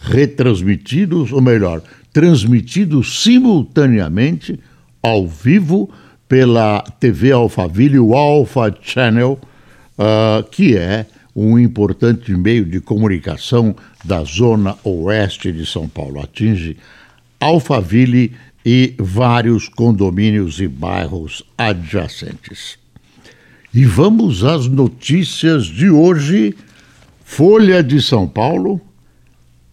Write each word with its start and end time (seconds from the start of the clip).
retransmitidos, 0.00 1.32
ou 1.32 1.40
melhor, 1.40 1.82
transmitidos 2.12 3.22
simultaneamente, 3.22 4.58
ao 5.02 5.26
vivo, 5.26 5.90
pela 6.28 6.80
TV 6.98 7.32
Alphaville, 7.32 7.98
o 7.98 8.14
Alpha 8.14 8.74
Channel, 8.82 9.38
uh, 9.98 10.42
que 10.50 10.76
é 10.76 11.06
um 11.34 11.58
importante 11.58 12.32
meio 12.32 12.64
de 12.64 12.80
comunicação 12.80 13.76
da 14.04 14.24
zona 14.24 14.76
oeste 14.82 15.52
de 15.52 15.66
São 15.66 15.86
Paulo. 15.86 16.20
Atinge 16.20 16.76
Alphaville 17.38 18.32
e 18.64 18.94
vários 18.98 19.68
condomínios 19.68 20.60
e 20.60 20.66
bairros 20.66 21.44
adjacentes. 21.56 22.78
E 23.72 23.84
vamos 23.84 24.42
às 24.42 24.66
notícias 24.66 25.66
de 25.66 25.90
hoje. 25.90 26.56
Folha 27.22 27.82
de 27.82 28.00
São 28.00 28.26
Paulo, 28.26 28.80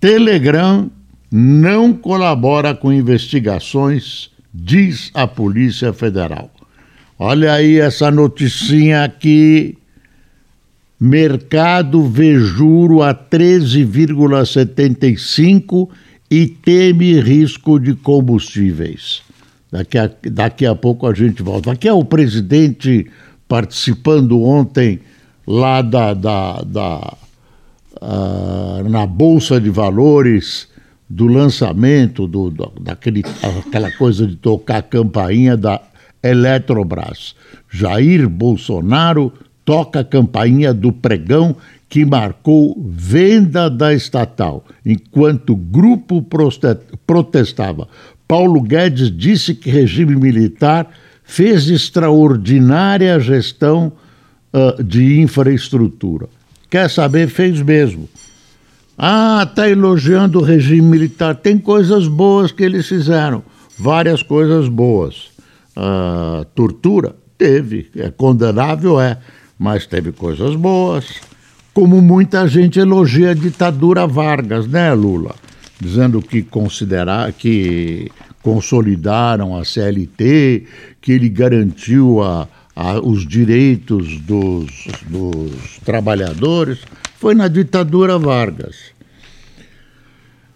Telegram 0.04 0.92
não 1.32 1.94
colabora 1.94 2.76
com 2.76 2.92
investigações, 2.92 4.30
diz 4.54 5.10
a 5.14 5.26
Polícia 5.26 5.94
Federal. 5.94 6.52
Olha 7.18 7.54
aí 7.54 7.80
essa 7.80 8.12
noticinha 8.12 9.06
aqui. 9.06 9.78
Mercado 11.00 12.04
vê 12.04 12.38
juro 12.38 13.02
a 13.02 13.16
13,75 13.16 15.88
e 16.30 16.48
teme 16.48 17.22
risco 17.22 17.80
de 17.80 17.94
combustíveis. 17.94 19.22
Daqui 19.72 19.98
a, 19.98 20.12
daqui 20.30 20.66
a 20.66 20.76
pouco 20.76 21.08
a 21.08 21.14
gente 21.14 21.42
volta. 21.42 21.72
Aqui 21.72 21.88
é 21.88 21.94
o 21.94 22.04
presidente 22.04 23.08
participando 23.48 24.44
ontem 24.44 25.00
lá 25.48 25.82
da, 25.82 26.14
da, 26.14 26.62
da 26.62 27.23
uh, 28.04 28.90
na 28.90 29.06
Bolsa 29.06 29.60
de 29.60 29.70
Valores 29.70 30.68
do 31.10 31.28
lançamento 31.28 32.28
do, 32.28 32.50
do, 32.50 32.72
daquele, 32.82 33.24
aquela 33.66 33.92
coisa 33.92 34.28
de 34.28 34.36
tocar 34.36 34.78
a 34.78 34.82
campainha 34.82 35.56
da 35.56 35.82
Eletrobras. 36.22 37.36
Jair 37.70 38.28
Bolsonaro 38.28 39.32
toca 39.66 40.02
a 40.02 40.04
campainha 40.04 40.74
do 40.74 40.92
pregão 40.92 41.56
que 41.90 42.06
marcou 42.06 42.76
venda 42.84 43.70
da 43.70 43.94
estatal, 43.94 44.66
enquanto 44.86 45.56
grupo 45.56 46.26
protestava. 47.06 47.88
Paulo 48.28 48.62
Guedes 48.62 49.16
disse 49.16 49.54
que 49.54 49.70
regime 49.70 50.16
militar 50.16 50.90
fez 51.24 51.70
extraordinária 51.70 53.20
gestão 53.20 53.92
uh, 54.52 54.82
de 54.84 55.20
infraestrutura. 55.20 56.28
Quer 56.74 56.90
saber? 56.90 57.28
Fez 57.28 57.62
mesmo. 57.62 58.10
Ah, 58.98 59.46
está 59.48 59.70
elogiando 59.70 60.40
o 60.40 60.44
regime 60.44 60.82
militar. 60.82 61.36
Tem 61.36 61.56
coisas 61.56 62.08
boas 62.08 62.52
que 62.52 62.64
eles 62.64 62.88
fizeram, 62.88 63.44
várias 63.78 64.24
coisas 64.24 64.68
boas. 64.68 65.28
Uh, 65.78 66.44
tortura? 66.56 67.16
Teve. 67.38 67.92
É 67.96 68.10
condenável? 68.10 69.00
É. 69.00 69.20
Mas 69.60 69.86
teve 69.86 70.12
coisas 70.12 70.56
boas. 70.56 71.06
Como 71.76 72.02
muita 72.02 72.48
gente 72.48 72.80
elogia 72.80 73.30
a 73.30 73.36
ditadura 73.36 74.08
Vargas, 74.08 74.66
né, 74.66 74.92
Lula? 74.96 75.36
Dizendo 75.80 76.24
que 76.24 76.42
considerar 76.42 77.34
que 77.34 78.12
consolidaram 78.42 79.56
a 79.56 79.64
CLT, 79.64 80.66
que 81.00 81.12
ele 81.12 81.30
garantiu 81.30 82.24
a, 82.24 82.48
a, 82.76 83.00
os 83.00 83.28
direitos 83.28 84.20
dos, 84.22 84.88
dos 85.08 85.80
trabalhadores, 85.84 86.80
foi 87.18 87.34
na 87.34 87.48
ditadura 87.48 88.18
Vargas. 88.18 88.94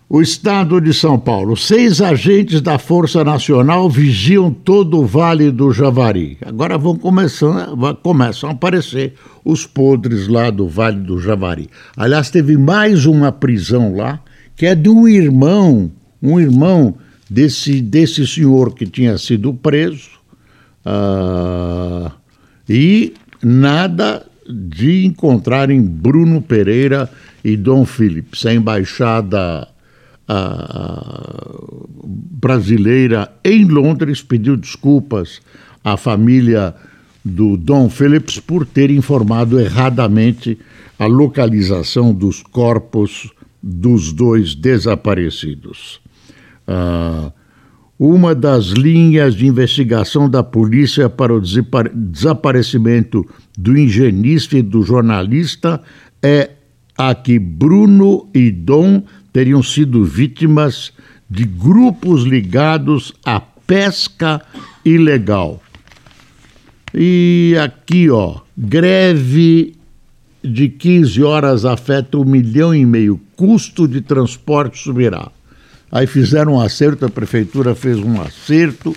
O 0.10 0.22
Estado 0.22 0.80
de 0.80 0.94
São 0.94 1.20
Paulo. 1.20 1.58
Seis 1.58 2.02
agentes 2.02 2.62
da 2.62 2.80
Força 2.80 3.26
Nacional 3.26 3.90
vigiam 3.90 4.50
todo 4.52 5.00
o 5.00 5.06
Vale 5.06 5.52
do 5.52 5.70
Javari. 5.74 6.38
Agora 6.46 6.78
vão 6.78 6.96
começando, 6.96 7.76
começam 8.02 8.50
a 8.50 8.54
aparecer 8.54 9.16
os 9.44 9.66
podres 9.66 10.30
lá 10.30 10.50
do 10.50 10.66
Vale 10.66 11.02
do 11.02 11.20
Javari. 11.20 11.70
Aliás, 11.96 12.30
teve 12.30 12.56
mais 12.58 13.06
uma 13.06 13.34
prisão 13.34 13.98
lá, 13.98 14.22
que 14.56 14.66
é 14.66 14.74
de 14.74 14.88
um 14.88 15.10
irmão, 15.10 15.92
um 16.24 16.40
irmão 16.40 16.96
desse, 17.30 17.82
desse 17.82 18.26
senhor 18.26 18.74
que 18.74 18.86
tinha 18.86 19.18
sido 19.18 19.54
preso. 19.54 20.17
Uh, 20.88 22.10
e 22.70 23.14
nada 23.44 24.26
de 24.50 25.06
encontrarem 25.06 25.82
Bruno 25.82 26.42
Pereira 26.42 27.12
e 27.44 27.58
Dom 27.58 27.86
Phillips. 27.86 28.46
A 28.46 28.54
embaixada 28.54 29.68
uh, 30.30 31.90
brasileira 32.02 33.30
em 33.44 33.66
Londres 33.66 34.22
pediu 34.22 34.56
desculpas 34.56 35.42
à 35.84 35.98
família 35.98 36.74
do 37.24 37.58
Dom 37.58 37.90
Phillips 37.90 38.40
por 38.40 38.66
ter 38.66 38.90
informado 38.90 39.60
erradamente 39.60 40.58
a 40.98 41.06
localização 41.06 42.14
dos 42.14 42.42
corpos 42.42 43.30
dos 43.62 44.14
dois 44.14 44.56
desaparecidos. 44.56 46.00
Uh, 46.66 47.32
uma 48.00 48.36
das 48.36 48.68
linhas 48.68 49.34
de 49.34 49.48
investigação 49.48 50.30
da 50.30 50.44
polícia 50.44 51.10
para 51.10 51.34
o 51.34 51.42
desaparecimento 51.42 53.26
do 53.58 53.78
engenista 53.78 54.58
e 54.58 54.62
do 54.62 54.84
jornalista 54.84 55.82
é 56.22 56.52
a 56.96 57.16
que 57.16 57.40
Bruno 57.40 58.30
e 58.34 58.52
Dom 58.52 59.04
teriam 59.34 59.64
sido 59.64 60.04
vítimas 60.04 60.94
de 61.30 61.44
grupos 61.44 62.24
ligados 62.24 63.14
à 63.26 63.40
pesca 63.40 64.42
ilegal. 64.86 65.62
E 66.94 67.56
aqui, 67.62 68.10
ó, 68.10 68.42
greve 68.58 69.76
de 70.44 70.70
15 70.70 71.24
horas 71.24 71.66
afeta 71.66 72.18
um 72.18 72.24
milhão 72.24 72.74
e 72.74 72.86
meio, 72.86 73.20
custo 73.36 73.88
de 73.88 74.02
transporte 74.02 74.80
subirá. 74.80 75.32
Aí 75.92 76.06
fizeram 76.06 76.54
um 76.54 76.60
acerto, 76.60 77.06
a 77.06 77.10
prefeitura 77.10 77.74
fez 77.74 77.98
um 77.98 78.22
acerto, 78.22 78.92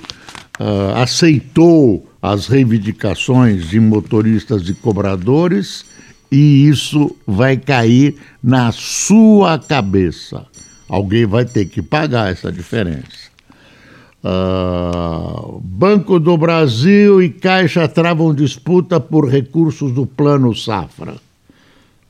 uh, 0.59 0.95
aceitou 0.97 2.07
as 2.21 2.47
reivindicações 2.47 3.69
de 3.69 3.81
motoristas 3.81 4.69
e 4.69 4.75
cobradores 4.75 5.85
e 6.31 6.69
isso 6.69 7.17
vai 7.27 7.57
cair 7.57 8.17
na 8.43 8.71
sua 8.73 9.59
cabeça. 9.59 10.47
Alguém 10.89 11.27
vai 11.27 11.45
ter 11.45 11.67
que 11.67 11.81
pagar 11.81 12.31
essa 12.31 12.51
diferença. 12.53 13.31
Uh, 14.23 15.61
Banco 15.61 16.21
do 16.21 16.37
Brasil 16.37 17.23
e 17.23 17.31
Caixa 17.31 17.89
travam 17.89 18.35
disputa 18.35 19.01
por 19.01 19.29
recursos 19.29 19.93
do 19.93 20.05
Plano 20.05 20.55
Safra. 20.55 21.15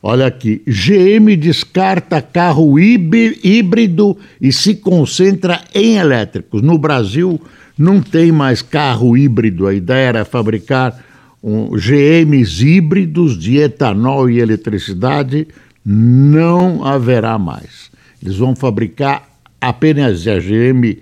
Olha 0.02 0.26
aqui, 0.26 0.62
GM 0.66 1.36
descarta 1.36 2.22
carro 2.22 2.78
híbrido 2.78 4.16
e 4.40 4.50
se 4.50 4.76
concentra 4.76 5.62
em 5.74 5.96
elétricos. 5.96 6.62
No 6.62 6.78
Brasil 6.78 7.38
não 7.76 8.00
tem 8.00 8.32
mais 8.32 8.62
carro 8.62 9.14
híbrido, 9.16 9.66
a 9.66 9.74
ideia 9.74 10.08
era 10.08 10.24
fabricar 10.24 11.04
um, 11.42 11.70
GMs 11.76 12.66
híbridos 12.66 13.38
de 13.38 13.58
etanol 13.58 14.30
e 14.30 14.40
eletricidade, 14.40 15.46
não 15.84 16.84
haverá 16.84 17.38
mais. 17.38 17.90
Eles 18.22 18.36
vão 18.36 18.56
fabricar 18.56 19.28
apenas 19.60 20.26
a 20.26 20.38
GM 20.38 20.96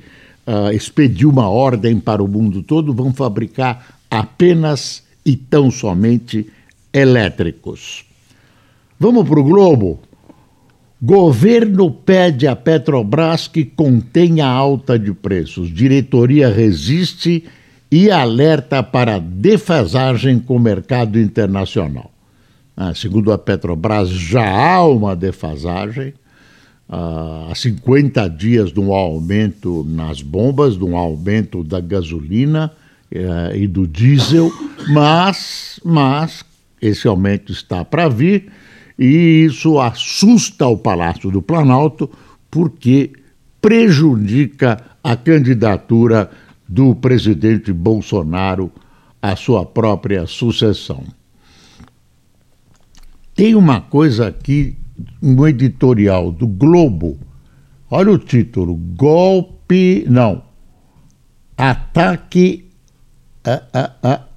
uh, 0.46 0.72
expediu 0.72 1.30
uma 1.30 1.48
ordem 1.48 2.00
para 2.00 2.22
o 2.22 2.26
mundo 2.28 2.64
todo, 2.64 2.92
vão 2.92 3.12
fabricar 3.12 4.00
apenas 4.10 5.04
e 5.24 5.36
tão 5.36 5.70
somente 5.70 6.48
elétricos. 6.92 8.07
Vamos 9.00 9.28
para 9.28 9.38
o 9.38 9.44
Globo? 9.44 10.00
Governo 11.00 11.88
pede 11.88 12.48
à 12.48 12.56
Petrobras 12.56 13.46
que 13.46 13.64
contenha 13.64 14.46
a 14.46 14.50
alta 14.50 14.98
de 14.98 15.12
preços. 15.12 15.72
Diretoria 15.72 16.48
resiste 16.48 17.44
e 17.92 18.10
alerta 18.10 18.82
para 18.82 19.20
defasagem 19.20 20.40
com 20.40 20.56
o 20.56 20.60
mercado 20.60 21.16
internacional. 21.16 22.10
Ah, 22.76 22.92
segundo 22.92 23.30
a 23.30 23.38
Petrobras, 23.38 24.08
já 24.08 24.44
há 24.44 24.84
uma 24.84 25.14
defasagem. 25.14 26.12
há 26.88 27.52
50 27.54 28.28
dias 28.28 28.72
de 28.72 28.80
um 28.80 28.92
aumento 28.92 29.86
nas 29.88 30.22
bombas, 30.22 30.76
de 30.76 30.82
um 30.82 30.96
aumento 30.96 31.62
da 31.62 31.80
gasolina 31.80 32.72
eh, 33.12 33.58
e 33.58 33.66
do 33.68 33.86
diesel, 33.86 34.50
mas, 34.88 35.78
mas 35.84 36.44
esse 36.80 37.06
aumento 37.06 37.52
está 37.52 37.84
para 37.84 38.08
vir 38.08 38.50
e 38.98 39.44
isso 39.44 39.78
assusta 39.78 40.66
o 40.66 40.76
Palácio 40.76 41.30
do 41.30 41.40
Planalto 41.40 42.10
porque 42.50 43.12
prejudica 43.60 44.82
a 45.04 45.16
candidatura 45.16 46.30
do 46.68 46.94
presidente 46.94 47.72
Bolsonaro 47.72 48.72
à 49.22 49.36
sua 49.36 49.64
própria 49.64 50.26
sucessão. 50.26 51.04
Tem 53.34 53.54
uma 53.54 53.80
coisa 53.80 54.26
aqui, 54.26 54.76
um 55.22 55.46
editorial 55.46 56.32
do 56.32 56.48
Globo, 56.48 57.18
olha 57.88 58.10
o 58.10 58.18
título: 58.18 58.74
Golpe. 58.74 60.04
Não. 60.08 60.42
Ataque. 61.56 62.64
A, 63.44 63.62
a, 63.72 63.92
a, 64.02 64.28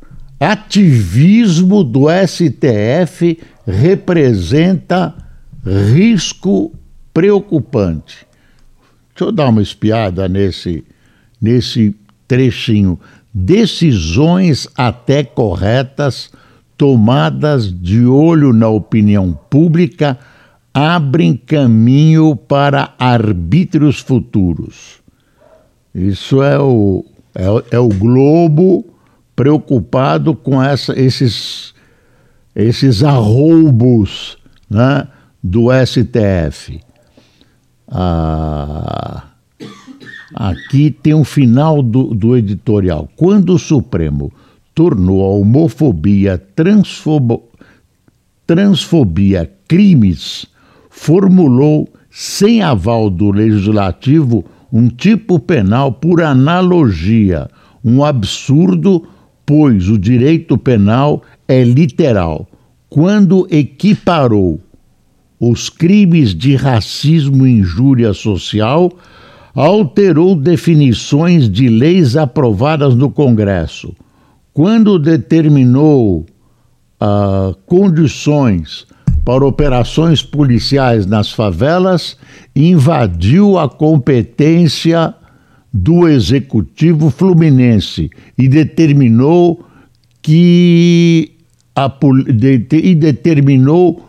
ativismo 0.42 1.84
do 1.84 2.06
STF 2.10 3.40
representa 3.72 5.16
risco 5.66 6.72
preocupante. 7.14 8.26
Deixa 9.10 9.26
eu 9.26 9.32
dar 9.32 9.50
uma 9.50 9.62
espiada 9.62 10.28
nesse, 10.28 10.84
nesse 11.40 11.96
trechinho. 12.28 13.00
Decisões 13.34 14.68
até 14.76 15.24
corretas, 15.24 16.32
tomadas 16.78 17.72
de 17.72 18.06
olho 18.06 18.52
na 18.52 18.68
opinião 18.68 19.38
pública, 19.50 20.18
abrem 20.74 21.36
caminho 21.36 22.36
para 22.36 22.94
arbítrios 22.98 24.00
futuros. 24.00 25.00
Isso 25.94 26.42
é 26.42 26.58
o, 26.60 27.06
é, 27.36 27.76
é 27.76 27.80
o 27.80 27.90
Globo 27.90 28.86
preocupado 29.36 30.36
com 30.36 30.62
essa, 30.62 30.98
esses, 31.00 31.74
esses 32.56 33.04
arroubos 33.04 34.38
né, 34.70 35.08
do 35.44 35.68
STF. 35.86 36.80
Ah, 37.88 39.24
aqui 40.36 40.92
tem 40.92 41.14
um 41.14 41.24
final 41.24 41.82
do, 41.82 42.14
do 42.14 42.38
editorial. 42.38 43.10
Quando 43.16 43.54
o 43.54 43.60
Supremo 43.60 44.32
tornou 44.74 45.24
a 45.26 45.30
homofobia, 45.36 46.38
transfobo, 46.38 47.50
transfobia 48.48 49.52
crimes, 49.68 50.46
formulou, 50.90 51.88
sem 52.10 52.62
aval 52.62 53.10
do 53.10 53.32
legislativo, 53.32 54.44
um 54.72 54.88
tipo 54.88 55.40
penal 55.40 55.94
por 55.94 56.22
analogia, 56.22 57.50
um 57.84 58.04
absurdo 58.04 59.08
pois 59.46 59.90
o 59.90 59.98
direito 59.98 60.58
penal 60.58 61.22
é 61.52 61.64
literal. 61.64 62.48
Quando 62.90 63.48
equiparou 63.52 64.60
os 65.40 65.70
crimes 65.70 66.36
de 66.36 66.56
racismo 66.56 67.48
e 67.48 67.60
injúria 67.60 68.14
social, 68.14 68.92
alterou 69.56 70.36
definições 70.36 71.50
de 71.50 71.68
leis 71.68 72.16
aprovadas 72.16 72.96
no 72.96 73.10
Congresso. 73.10 73.94
Quando 74.54 75.00
determinou 75.00 76.26
uh, 77.02 77.56
condições 77.66 78.86
para 79.26 79.46
operações 79.46 80.22
policiais 80.22 81.06
nas 81.06 81.32
favelas, 81.32 82.18
invadiu 82.56 83.58
a 83.58 83.70
competência 83.70 85.14
do 85.74 86.08
Executivo 86.08 87.10
Fluminense 87.10 88.10
e 88.38 88.48
determinou 88.48 89.66
que 90.22 91.31
a, 91.76 91.92
e 92.72 92.96
determinou 92.96 94.08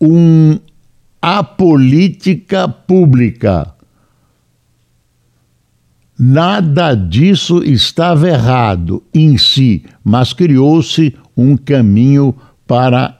um, 0.00 0.58
a 1.20 1.42
política 1.42 2.68
pública. 2.68 3.74
Nada 6.18 6.94
disso 6.94 7.62
estava 7.62 8.28
errado 8.28 9.02
em 9.14 9.38
si, 9.38 9.84
mas 10.02 10.32
criou-se 10.32 11.14
um 11.36 11.56
caminho 11.56 12.34
para 12.66 13.16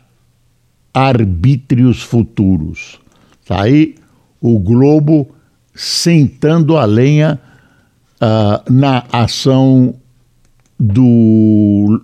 arbítrios 0.93 2.03
futuros. 2.03 2.99
Tá 3.47 3.63
aí 3.63 3.95
o 4.41 4.59
Globo 4.59 5.29
sentando 5.75 6.77
a 6.77 6.85
lenha 6.85 7.41
uh, 8.21 8.73
na 8.73 9.05
ação 9.13 9.95
do 10.79 12.03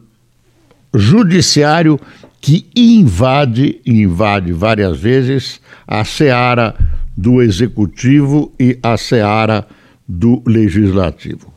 judiciário 0.95 1.99
que 2.41 2.67
invade, 2.77 3.81
invade 3.87 4.53
várias 4.53 4.99
vezes 4.99 5.61
a 5.87 6.05
seara 6.05 6.75
do 7.17 7.41
executivo 7.41 8.53
e 8.59 8.79
a 8.83 8.97
seara 8.97 9.67
do 10.07 10.43
legislativo. 10.47 11.53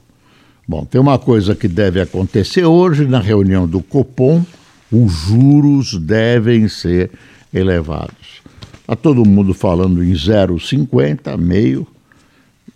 Bom, 0.67 0.85
tem 0.85 0.99
uma 0.99 1.17
coisa 1.17 1.55
que 1.55 1.67
deve 1.67 2.01
acontecer 2.01 2.65
hoje 2.65 3.05
na 3.05 3.19
reunião 3.19 3.67
do 3.67 3.81
Copom: 3.81 4.45
os 4.91 5.13
juros 5.13 5.97
devem 5.97 6.67
ser 6.67 7.11
elevados. 7.53 8.41
Está 8.81 8.95
todo 8.95 9.25
mundo 9.25 9.53
falando 9.53 10.03
em 10.03 10.13
0,50, 10.13 11.37
meio. 11.37 11.87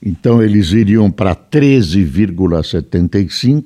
Então 0.04 0.42
eles 0.42 0.72
iriam 0.72 1.12
para 1.12 1.36
13,75, 1.36 3.64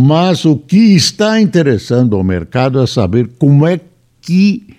mas 0.00 0.44
o 0.44 0.56
que 0.56 0.94
está 0.94 1.40
interessando 1.40 2.14
ao 2.14 2.22
mercado 2.22 2.80
é 2.80 2.86
saber 2.86 3.30
como 3.36 3.66
é 3.66 3.80
que 4.20 4.76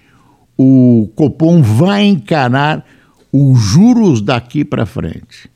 o 0.58 1.10
Copom 1.14 1.62
vai 1.62 2.06
encarar 2.06 2.86
os 3.30 3.60
juros 3.60 4.22
daqui 4.22 4.64
para 4.64 4.86
frente. 4.86 5.50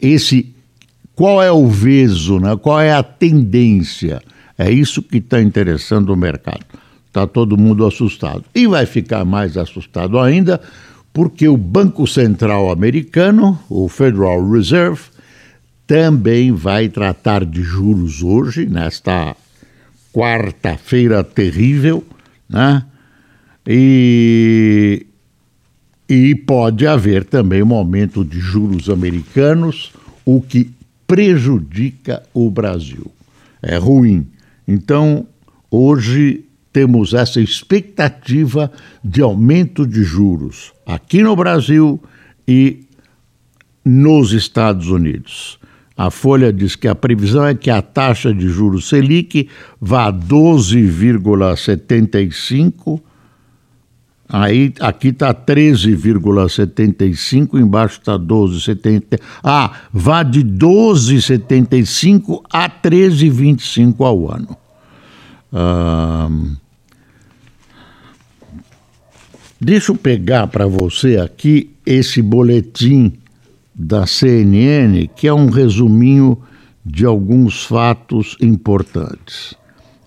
Esse 0.00 0.54
qual 1.14 1.42
é 1.42 1.52
o 1.52 1.68
veso, 1.68 2.40
né? 2.40 2.56
qual 2.56 2.80
é 2.80 2.90
a 2.90 3.02
tendência? 3.02 4.22
É 4.56 4.70
isso 4.70 5.02
que 5.02 5.18
está 5.18 5.42
interessando 5.42 6.08
o 6.08 6.16
mercado. 6.16 6.64
Está 7.06 7.26
todo 7.26 7.58
mundo 7.58 7.86
assustado. 7.86 8.44
E 8.54 8.66
vai 8.66 8.86
ficar 8.86 9.26
mais 9.26 9.58
assustado 9.58 10.18
ainda 10.18 10.58
porque 11.12 11.46
o 11.46 11.56
Banco 11.58 12.06
Central 12.06 12.70
americano, 12.70 13.60
o 13.68 13.90
Federal 13.90 14.42
Reserve, 14.50 15.02
também 15.90 16.52
vai 16.52 16.88
tratar 16.88 17.44
de 17.44 17.64
juros 17.64 18.22
hoje, 18.22 18.64
nesta 18.64 19.34
quarta-feira 20.12 21.24
terrível, 21.24 22.06
né? 22.48 22.84
E, 23.66 25.04
e 26.08 26.36
pode 26.36 26.86
haver 26.86 27.24
também 27.24 27.60
um 27.64 27.74
aumento 27.74 28.24
de 28.24 28.38
juros 28.38 28.88
americanos, 28.88 29.92
o 30.24 30.40
que 30.40 30.70
prejudica 31.08 32.22
o 32.32 32.48
Brasil. 32.48 33.10
É 33.60 33.76
ruim. 33.76 34.28
Então, 34.68 35.26
hoje 35.68 36.44
temos 36.72 37.14
essa 37.14 37.40
expectativa 37.40 38.70
de 39.02 39.22
aumento 39.22 39.84
de 39.84 40.04
juros 40.04 40.72
aqui 40.86 41.20
no 41.20 41.34
Brasil 41.34 42.00
e 42.46 42.84
nos 43.84 44.32
Estados 44.32 44.86
Unidos. 44.86 45.58
A 46.00 46.10
Folha 46.10 46.50
diz 46.50 46.74
que 46.76 46.88
a 46.88 46.94
previsão 46.94 47.44
é 47.44 47.54
que 47.54 47.68
a 47.68 47.82
taxa 47.82 48.32
de 48.32 48.48
juros 48.48 48.88
Selic 48.88 49.50
vá 49.78 50.06
a 50.06 50.12
12,75. 50.12 52.98
Aí 54.26 54.72
aqui 54.80 55.08
está 55.08 55.34
13,75, 55.34 57.60
embaixo 57.60 57.98
está 57.98 58.18
12,70. 58.18 59.20
Ah, 59.44 59.72
vá 59.92 60.22
de 60.22 60.42
12,75 60.42 62.44
a 62.50 62.70
13,25 62.70 64.02
ao 64.02 64.32
ano. 64.32 64.56
Ah, 65.52 66.30
deixa 69.60 69.92
eu 69.92 69.96
pegar 69.96 70.46
para 70.46 70.66
você 70.66 71.18
aqui 71.18 71.68
esse 71.84 72.22
boletim 72.22 73.19
da 73.74 74.06
CNN, 74.06 75.08
que 75.14 75.26
é 75.26 75.34
um 75.34 75.48
resuminho 75.48 76.38
de 76.84 77.04
alguns 77.04 77.64
fatos 77.64 78.36
importantes. 78.40 79.54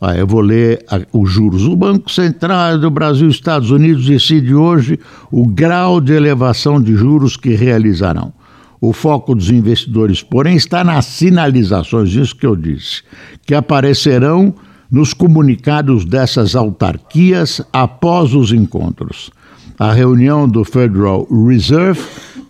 Ah, 0.02 0.18
eu 0.18 0.28
vou 0.28 0.42
ler 0.42 0.86
os 1.14 1.32
juros. 1.32 1.66
O 1.66 1.78
Banco 1.78 2.12
Central 2.12 2.78
do 2.78 2.92
Brasil 2.92 3.28
e 3.28 3.32
Estados 3.32 3.72
Unidos 3.72 4.06
decide 4.06 4.54
hoje 4.54 5.00
o 5.32 5.48
grau 5.48 6.02
de 6.02 6.12
elevação 6.12 6.82
de 6.82 6.94
juros 6.94 7.38
que 7.38 7.56
realizarão. 7.56 8.34
O 8.82 8.92
foco 8.92 9.34
dos 9.34 9.50
investidores, 9.50 10.22
porém, 10.22 10.58
está 10.58 10.84
nas 10.84 11.06
sinalizações, 11.06 12.14
isso 12.14 12.36
que 12.36 12.46
eu 12.46 12.54
disse, 12.54 13.02
que 13.46 13.56
aparecerão 13.56 14.54
nos 14.92 15.14
comunicados 15.14 16.04
dessas 16.04 16.54
autarquias 16.54 17.62
após 17.72 18.34
os 18.36 18.52
encontros. 18.52 19.32
A 19.78 19.92
reunião 19.92 20.48
do 20.48 20.64
Federal 20.64 21.28
Reserve 21.48 22.02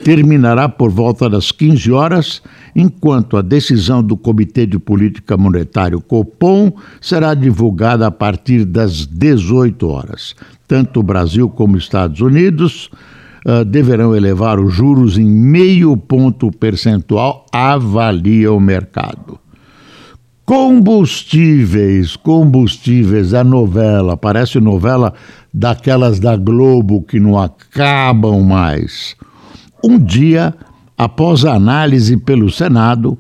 terminará 0.04 0.68
por 0.68 0.90
volta 0.90 1.30
das 1.30 1.52
15 1.52 1.92
horas, 1.92 2.42
enquanto 2.76 3.38
a 3.38 3.42
decisão 3.42 4.04
do 4.04 4.18
Comitê 4.18 4.66
de 4.66 4.78
Política 4.78 5.38
Monetária, 5.38 5.98
Copom, 5.98 6.74
será 7.00 7.34
divulgada 7.34 8.06
a 8.08 8.12
partir 8.12 8.66
das 8.66 9.06
18 9.06 9.88
horas. 9.88 10.36
Tanto 10.68 11.00
o 11.00 11.04
Brasil 11.04 11.50
como 11.50 11.78
os 11.78 11.84
Estados 11.84 12.20
Unidos 12.20 12.90
uh, 13.46 13.64
deverão 13.64 14.14
elevar 14.14 14.60
os 14.60 14.74
juros 14.74 15.18
em 15.18 15.30
meio 15.30 15.96
ponto 15.96 16.52
percentual, 16.52 17.46
avalia 17.52 18.52
o 18.52 18.60
mercado. 18.60 19.43
Combustíveis, 20.46 22.18
combustíveis, 22.18 23.34
a 23.34 23.46
novela, 23.46 24.18
parece 24.18 24.60
novela 24.60 25.14
daquelas 25.54 26.20
da 26.20 26.36
Globo 26.36 27.02
que 27.02 27.18
não 27.18 27.40
acabam 27.40 28.44
mais. 28.44 29.16
Um 29.82 29.98
dia, 29.98 30.54
após 30.98 31.46
a 31.46 31.54
análise 31.54 32.18
pelo 32.18 32.52
Senado, 32.52 33.18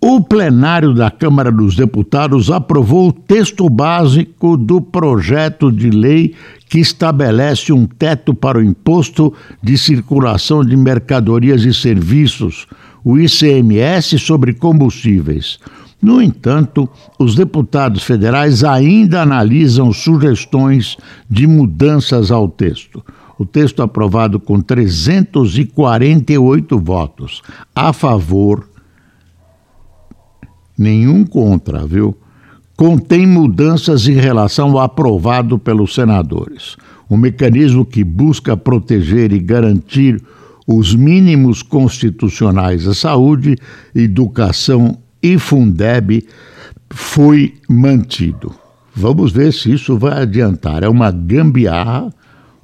o 0.00 0.22
plenário 0.22 0.94
da 0.94 1.10
Câmara 1.10 1.52
dos 1.52 1.76
Deputados 1.76 2.50
aprovou 2.50 3.08
o 3.08 3.12
texto 3.12 3.68
básico 3.68 4.56
do 4.56 4.80
projeto 4.80 5.70
de 5.70 5.90
lei 5.90 6.34
que 6.66 6.78
estabelece 6.78 7.74
um 7.74 7.84
teto 7.84 8.32
para 8.32 8.56
o 8.56 8.62
imposto 8.62 9.34
de 9.62 9.76
circulação 9.76 10.64
de 10.64 10.76
mercadorias 10.78 11.62
e 11.64 11.74
serviços, 11.74 12.66
o 13.04 13.18
ICMS, 13.18 14.18
sobre 14.18 14.54
combustíveis. 14.54 15.58
No 16.00 16.22
entanto, 16.22 16.88
os 17.18 17.34
deputados 17.34 18.04
federais 18.04 18.62
ainda 18.62 19.20
analisam 19.20 19.92
sugestões 19.92 20.96
de 21.28 21.44
mudanças 21.46 22.30
ao 22.30 22.48
texto. 22.48 23.04
O 23.36 23.44
texto 23.44 23.82
aprovado 23.82 24.38
com 24.38 24.60
348 24.60 26.78
votos 26.78 27.42
a 27.74 27.92
favor, 27.92 28.68
nenhum 30.76 31.24
contra, 31.24 31.84
viu? 31.86 32.16
Contém 32.76 33.26
mudanças 33.26 34.06
em 34.06 34.14
relação 34.14 34.70
ao 34.70 34.80
aprovado 34.80 35.58
pelos 35.58 35.94
senadores. 35.94 36.76
Um 37.10 37.16
mecanismo 37.16 37.84
que 37.84 38.04
busca 38.04 38.56
proteger 38.56 39.32
e 39.32 39.40
garantir 39.40 40.22
os 40.66 40.94
mínimos 40.94 41.62
constitucionais 41.62 42.86
à 42.86 42.94
saúde, 42.94 43.56
educação 43.94 44.98
e 45.22 45.38
Fundeb 45.38 46.26
foi 46.90 47.54
mantido. 47.68 48.54
Vamos 48.94 49.32
ver 49.32 49.52
se 49.52 49.72
isso 49.72 49.96
vai 49.96 50.22
adiantar. 50.22 50.82
É 50.82 50.88
uma 50.88 51.10
gambiarra, 51.10 52.12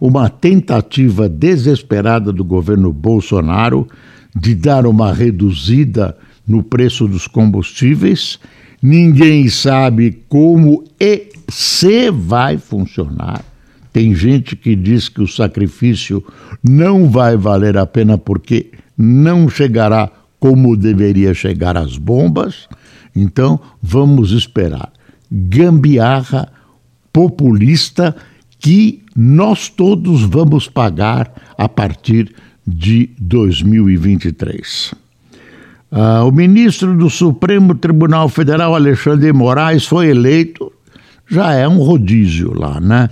uma 0.00 0.28
tentativa 0.28 1.28
desesperada 1.28 2.32
do 2.32 2.44
governo 2.44 2.92
Bolsonaro 2.92 3.86
de 4.34 4.54
dar 4.54 4.86
uma 4.86 5.12
reduzida 5.12 6.16
no 6.46 6.62
preço 6.62 7.06
dos 7.06 7.28
combustíveis. 7.28 8.38
Ninguém 8.82 9.48
sabe 9.48 10.24
como 10.28 10.84
e 11.00 11.28
se 11.48 12.10
vai 12.10 12.58
funcionar. 12.58 13.44
Tem 13.92 14.12
gente 14.14 14.56
que 14.56 14.74
diz 14.74 15.08
que 15.08 15.22
o 15.22 15.28
sacrifício 15.28 16.24
não 16.62 17.08
vai 17.08 17.36
valer 17.36 17.78
a 17.78 17.86
pena 17.86 18.18
porque 18.18 18.72
não 18.98 19.48
chegará 19.48 20.10
como 20.44 20.76
deveria 20.76 21.32
chegar 21.32 21.74
às 21.74 21.96
bombas. 21.96 22.68
Então, 23.16 23.58
vamos 23.82 24.30
esperar. 24.30 24.92
Gambiarra 25.32 26.52
populista 27.10 28.14
que 28.58 29.02
nós 29.16 29.70
todos 29.70 30.20
vamos 30.20 30.68
pagar 30.68 31.32
a 31.56 31.66
partir 31.66 32.30
de 32.66 33.08
2023. 33.18 34.94
Ah, 35.90 36.24
o 36.24 36.30
ministro 36.30 36.94
do 36.94 37.08
Supremo 37.08 37.74
Tribunal 37.74 38.28
Federal, 38.28 38.74
Alexandre 38.74 39.32
Moraes, 39.32 39.86
foi 39.86 40.08
eleito, 40.08 40.70
já 41.26 41.54
é 41.54 41.66
um 41.66 41.78
rodízio 41.78 42.52
lá, 42.52 42.78
né? 42.78 43.08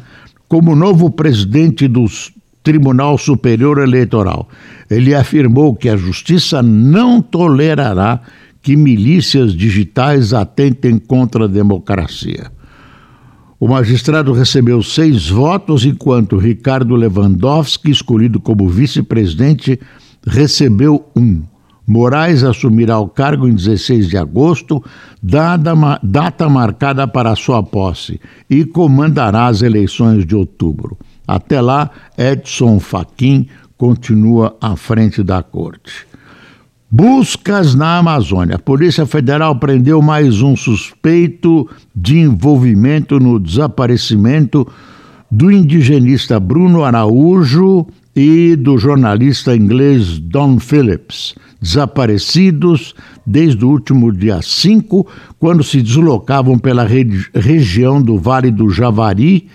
Como 0.46 0.76
novo 0.76 1.10
presidente 1.10 1.88
dos 1.88 2.30
Tribunal 2.62 3.18
Superior 3.18 3.78
Eleitoral. 3.78 4.48
Ele 4.92 5.14
afirmou 5.14 5.74
que 5.74 5.88
a 5.88 5.96
justiça 5.96 6.62
não 6.62 7.22
tolerará 7.22 8.20
que 8.60 8.76
milícias 8.76 9.54
digitais 9.54 10.32
atentem 10.32 10.98
contra 10.98 11.44
a 11.44 11.48
democracia. 11.48 12.50
O 13.58 13.68
magistrado 13.68 14.32
recebeu 14.32 14.82
seis 14.82 15.28
votos, 15.28 15.84
enquanto 15.84 16.36
Ricardo 16.36 16.94
Lewandowski, 16.94 17.90
escolhido 17.90 18.38
como 18.38 18.68
vice-presidente, 18.68 19.80
recebeu 20.26 21.08
um. 21.16 21.42
Moraes 21.86 22.44
assumirá 22.44 22.98
o 22.98 23.08
cargo 23.08 23.48
em 23.48 23.54
16 23.54 24.08
de 24.08 24.16
agosto, 24.16 24.82
data, 25.22 26.48
marcada 26.48 27.08
para 27.08 27.34
sua 27.34 27.62
posse, 27.62 28.20
e 28.48 28.64
comandará 28.64 29.46
as 29.46 29.62
eleições 29.62 30.26
de 30.26 30.36
outubro. 30.36 30.96
Até 31.26 31.60
lá, 31.60 31.90
Edson 32.18 32.78
Fachin 32.78 33.48
continua 33.82 34.56
à 34.60 34.76
frente 34.76 35.24
da 35.24 35.42
corte. 35.42 36.06
Buscas 36.88 37.74
na 37.74 37.98
Amazônia. 37.98 38.54
A 38.54 38.58
Polícia 38.60 39.04
Federal 39.04 39.56
prendeu 39.56 40.00
mais 40.00 40.40
um 40.40 40.54
suspeito 40.54 41.68
de 41.92 42.16
envolvimento 42.16 43.18
no 43.18 43.40
desaparecimento 43.40 44.64
do 45.28 45.50
indigenista 45.50 46.38
Bruno 46.38 46.84
Araújo 46.84 47.84
e 48.14 48.54
do 48.54 48.78
jornalista 48.78 49.56
inglês 49.56 50.16
Don 50.16 50.60
Phillips, 50.60 51.34
desaparecidos 51.60 52.94
desde 53.26 53.64
o 53.64 53.68
último 53.68 54.12
dia 54.12 54.40
5, 54.40 55.04
quando 55.40 55.64
se 55.64 55.82
deslocavam 55.82 56.56
pela 56.56 56.86
região 57.34 58.00
do 58.00 58.16
Vale 58.16 58.52
do 58.52 58.70
Javari 58.70 59.48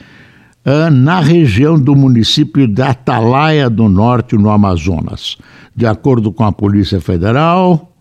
na 0.92 1.22
região 1.22 1.80
do 1.80 1.96
município 1.96 2.68
de 2.68 2.82
Atalaia 2.82 3.70
do 3.70 3.88
Norte, 3.88 4.36
no 4.36 4.50
Amazonas. 4.50 5.38
De 5.74 5.86
acordo 5.86 6.32
com 6.32 6.44
a 6.44 6.52
Polícia 6.52 7.00
Federal, 7.00 7.94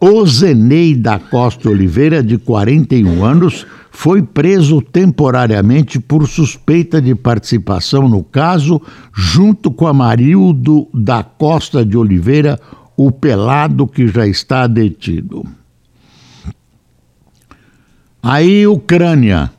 Ozenei 0.00 0.94
da 0.94 1.18
Costa 1.18 1.68
Oliveira, 1.68 2.22
de 2.22 2.38
41 2.38 3.22
anos, 3.22 3.66
foi 3.90 4.22
preso 4.22 4.80
temporariamente 4.80 6.00
por 6.00 6.26
suspeita 6.26 7.02
de 7.02 7.14
participação 7.14 8.08
no 8.08 8.24
caso, 8.24 8.80
junto 9.12 9.70
com 9.70 9.86
Amarildo 9.86 10.88
da 10.94 11.22
Costa 11.22 11.84
de 11.84 11.98
Oliveira, 11.98 12.58
o 12.96 13.12
pelado 13.12 13.86
que 13.86 14.08
já 14.08 14.26
está 14.26 14.66
detido. 14.66 15.44
Aí, 18.22 18.66
Ucrânia. 18.66 19.50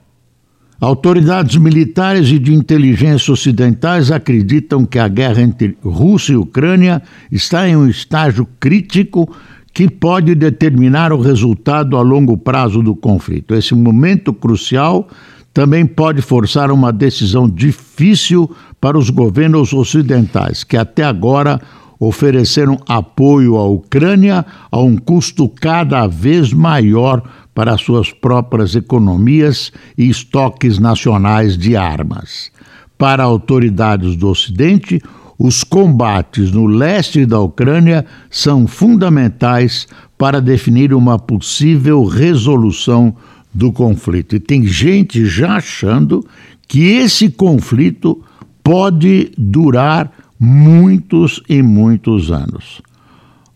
Autoridades 0.82 1.58
militares 1.58 2.30
e 2.30 2.40
de 2.40 2.56
inteligência 2.56 3.32
ocidentais 3.32 4.10
acreditam 4.10 4.84
que 4.84 4.98
a 4.98 5.08
guerra 5.08 5.44
entre 5.44 5.78
Rússia 5.84 6.34
e 6.34 6.38
Ucrânia 6.38 7.04
está 7.32 7.70
em 7.70 7.76
um 7.76 7.88
estágio 7.88 8.48
crítico 8.60 9.32
que 9.72 9.88
pode 9.88 10.34
determinar 10.34 11.14
o 11.14 11.22
resultado 11.22 11.96
a 11.96 12.02
longo 12.02 12.36
prazo 12.36 12.82
do 12.82 12.96
conflito. 12.96 13.54
Esse 13.54 13.76
momento 13.76 14.34
crucial 14.34 15.08
também 15.54 15.86
pode 15.86 16.20
forçar 16.24 16.72
uma 16.72 16.92
decisão 16.92 17.48
difícil 17.48 18.50
para 18.82 18.98
os 18.98 19.12
governos 19.12 19.74
ocidentais, 19.74 20.64
que 20.64 20.76
até 20.76 21.04
agora 21.04 21.62
ofereceram 22.00 22.80
apoio 22.88 23.56
à 23.56 23.68
Ucrânia 23.68 24.44
a 24.72 24.80
um 24.80 24.98
custo 24.98 25.48
cada 25.48 26.08
vez 26.08 26.52
maior 26.52 27.22
para 27.54 27.78
suas 27.78 28.12
próprias 28.12 28.76
economias 28.76 29.72
e 29.98 30.10
estoques 30.10 30.80
nacionais 30.80 31.58
de 31.58 31.76
armas. 31.76 32.52
Para 32.98 33.24
autoridades 33.24 34.16
do 34.16 34.30
Ocidente, 34.30 35.02
os 35.38 35.64
combates 35.64 36.52
no 36.52 36.68
leste 36.68 37.26
da 37.26 37.40
Ucrânia 37.40 38.06
são 38.30 38.68
fundamentais 38.68 39.88
para 40.18 40.40
definir 40.40 40.94
uma 40.94 41.18
possível 41.18 42.04
resolução 42.06 43.16
do 43.54 43.72
conflito. 43.72 44.36
E 44.36 44.40
tem 44.40 44.66
gente 44.66 45.26
já 45.26 45.56
achando 45.56 46.24
que 46.68 46.84
esse 46.84 47.30
conflito 47.30 48.24
pode 48.64 49.32
durar 49.38 50.12
muitos 50.40 51.42
e 51.50 51.62
muitos 51.62 52.32
anos. 52.32 52.82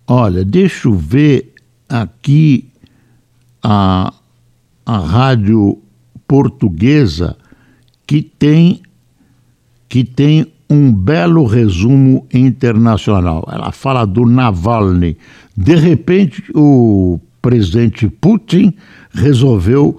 Olha, 0.08 0.44
deixa 0.44 0.88
eu 0.88 0.96
ver 0.96 1.54
aqui 1.88 2.68
a, 3.68 4.14
a 4.86 4.98
rádio 5.00 5.80
portuguesa 6.28 7.36
que 8.06 8.22
tem 8.22 8.82
que 9.90 10.04
tem 10.04 10.46
um 10.70 10.92
belo 10.92 11.46
resumo 11.46 12.28
internacional. 12.34 13.48
Ela 13.52 13.72
fala 13.72 14.06
do 14.06 14.26
Navalny. 14.26 15.18
De 15.56 15.76
repente, 15.76 16.44
o 16.54 17.20
presidente 17.42 18.08
Putin 18.08 18.74
resolveu 19.12 19.98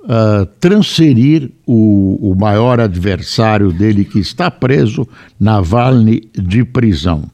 uh, 0.00 0.46
transferir 0.58 1.50
o, 1.66 2.30
o 2.30 2.34
maior 2.34 2.80
adversário 2.80 3.72
dele, 3.72 4.04
que 4.04 4.18
está 4.18 4.50
preso, 4.50 5.06
Navalny, 5.38 6.30
de 6.32 6.64
prisão. 6.64 7.24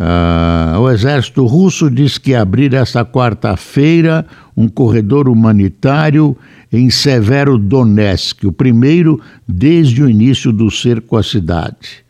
Uh, 0.00 0.80
o 0.80 0.90
exército 0.90 1.44
russo 1.44 1.90
diz 1.90 2.16
que 2.16 2.34
abrir 2.34 2.72
esta 2.72 3.04
quarta-feira 3.04 4.24
um 4.56 4.66
corredor 4.66 5.28
humanitário 5.28 6.34
em 6.72 6.88
Severo 6.88 7.58
Donetsk, 7.58 8.46
o 8.46 8.52
primeiro 8.52 9.20
desde 9.46 10.02
o 10.02 10.08
início 10.08 10.52
do 10.52 10.70
cerco 10.70 11.18
à 11.18 11.22
cidade. 11.22 12.02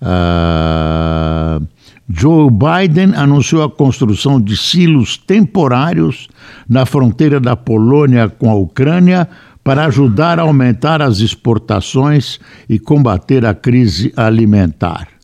Uh, 0.00 1.66
Joe 2.08 2.48
Biden 2.48 3.12
anunciou 3.16 3.64
a 3.64 3.70
construção 3.70 4.40
de 4.40 4.56
silos 4.56 5.16
temporários 5.16 6.28
na 6.68 6.86
fronteira 6.86 7.40
da 7.40 7.56
Polônia 7.56 8.28
com 8.28 8.48
a 8.48 8.54
Ucrânia 8.54 9.28
para 9.64 9.86
ajudar 9.86 10.38
a 10.38 10.42
aumentar 10.42 11.02
as 11.02 11.18
exportações 11.18 12.38
e 12.68 12.78
combater 12.78 13.44
a 13.44 13.52
crise 13.52 14.12
alimentar. 14.16 15.15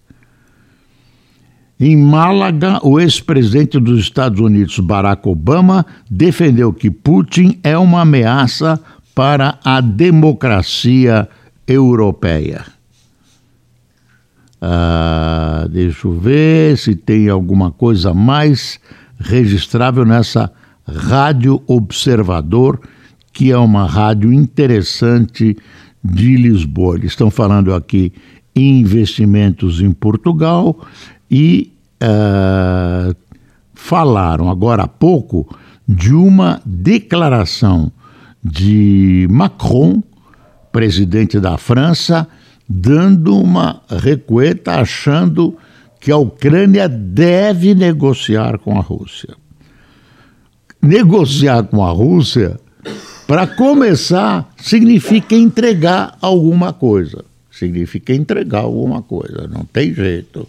Em 1.85 1.97
Málaga, 1.97 2.79
o 2.85 3.01
ex-presidente 3.01 3.81
dos 3.81 3.99
Estados 3.99 4.39
Unidos, 4.39 4.79
Barack 4.79 5.29
Obama, 5.29 5.85
defendeu 6.09 6.73
que 6.73 6.89
Putin 6.89 7.59
é 7.61 7.77
uma 7.77 8.03
ameaça 8.03 8.81
para 9.13 9.59
a 9.65 9.81
democracia 9.81 11.29
europeia. 11.67 12.65
Ah, 14.61 15.67
deixa 15.69 16.07
eu 16.07 16.13
ver 16.13 16.79
se 16.79 16.95
tem 16.95 17.29
alguma 17.29 17.73
coisa 17.73 18.15
mais 18.15 18.79
registrável 19.19 20.05
nessa 20.05 20.53
Rádio 20.87 21.61
Observador, 21.67 22.79
que 23.33 23.51
é 23.51 23.59
uma 23.59 23.89
rádio 23.89 24.33
interessante 24.33 25.57
de 26.01 26.37
Lisboa. 26.37 26.95
Eles 26.95 27.11
estão 27.11 27.29
falando 27.29 27.75
aqui 27.75 28.13
em 28.55 28.79
investimentos 28.79 29.81
em 29.81 29.91
Portugal 29.91 30.79
e 31.33 31.73
uh, 32.03 33.17
falaram 33.73 34.51
agora 34.51 34.83
há 34.83 34.89
pouco 34.89 35.49
de 35.89 36.13
uma 36.13 36.61
declaração 36.67 37.91
de 38.45 39.27
Macron, 39.31 40.03
presidente 40.71 41.41
da 41.41 41.57
França, 41.57 42.29
dando 42.69 43.35
uma 43.39 43.81
recueta, 43.89 44.73
achando 44.75 45.57
que 45.99 46.13
a 46.13 46.17
Ucrânia 46.19 46.87
deve 46.87 47.75
negociar 47.75 48.59
com 48.59 48.79
a 48.79 48.83
Rússia. 48.83 49.35
Negociar 50.83 51.63
com 51.65 51.85
a 51.85 51.91
Rússia, 51.91 52.59
para 53.27 53.47
começar, 53.47 54.53
significa 54.57 55.35
entregar 55.35 56.19
alguma 56.21 56.73
coisa. 56.73 57.25
Significa 57.51 58.13
entregar 58.13 58.61
alguma 58.61 59.03
coisa, 59.03 59.49
não 59.49 59.65
tem 59.65 59.95
jeito 59.95 60.49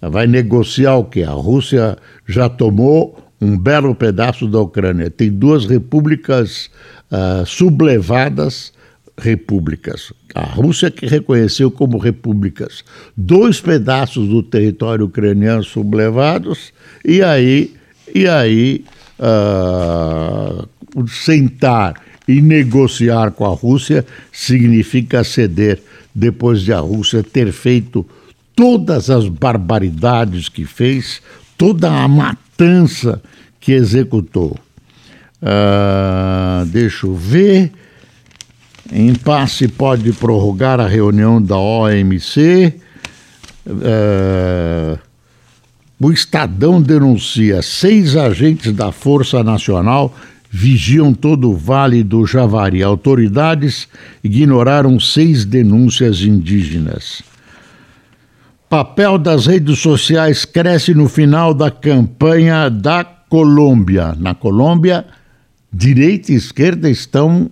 vai 0.00 0.26
negociar 0.26 0.96
o 0.96 1.04
quê? 1.04 1.22
A 1.22 1.32
Rússia 1.32 1.96
já 2.26 2.48
tomou 2.48 3.18
um 3.40 3.56
belo 3.56 3.94
pedaço 3.94 4.46
da 4.46 4.60
Ucrânia. 4.60 5.10
Tem 5.10 5.30
duas 5.30 5.64
repúblicas 5.64 6.70
uh, 7.10 7.46
sublevadas 7.46 8.72
repúblicas. 9.16 10.12
A 10.34 10.44
Rússia 10.44 10.90
que 10.90 11.06
reconheceu 11.06 11.70
como 11.70 11.98
repúblicas 11.98 12.84
dois 13.16 13.60
pedaços 13.60 14.28
do 14.28 14.42
território 14.42 15.06
ucraniano 15.06 15.64
sublevados 15.64 16.72
e 17.04 17.22
aí 17.22 17.74
e 18.14 18.28
aí 18.28 18.84
uh, 19.18 20.68
sentar 21.08 22.00
e 22.28 22.40
negociar 22.40 23.32
com 23.32 23.44
a 23.44 23.54
Rússia 23.54 24.06
significa 24.32 25.24
ceder 25.24 25.82
depois 26.14 26.62
de 26.62 26.72
a 26.72 26.78
Rússia 26.78 27.22
ter 27.22 27.50
feito 27.52 28.06
todas 28.58 29.08
as 29.08 29.28
barbaridades 29.28 30.48
que 30.48 30.64
fez, 30.64 31.22
toda 31.56 31.88
a 31.88 32.08
matança 32.08 33.22
que 33.60 33.70
executou. 33.70 34.58
Uh, 35.40 36.66
deixa 36.66 37.06
eu 37.06 37.14
ver. 37.14 37.70
Impasse 38.92 39.68
pode 39.68 40.12
prorrogar 40.12 40.80
a 40.80 40.88
reunião 40.88 41.40
da 41.40 41.56
OMC. 41.56 42.74
Uh, 43.64 43.70
ah, 43.84 44.98
o 46.00 46.10
Estadão 46.10 46.82
denuncia 46.82 47.62
seis 47.62 48.16
agentes 48.16 48.72
da 48.72 48.90
Força 48.90 49.44
Nacional 49.44 50.12
vigiam 50.50 51.14
todo 51.14 51.52
o 51.52 51.56
Vale 51.56 52.02
do 52.02 52.26
Javari. 52.26 52.82
Autoridades 52.82 53.86
ignoraram 54.24 54.98
seis 54.98 55.44
denúncias 55.44 56.22
indígenas. 56.22 57.22
Papel 58.68 59.16
das 59.16 59.46
redes 59.46 59.78
sociais 59.78 60.44
cresce 60.44 60.92
no 60.92 61.08
final 61.08 61.54
da 61.54 61.70
campanha 61.70 62.68
da 62.68 63.02
Colômbia. 63.02 64.14
Na 64.18 64.34
Colômbia, 64.34 65.06
direita 65.72 66.32
e 66.32 66.34
esquerda 66.34 66.90
estão 66.90 67.50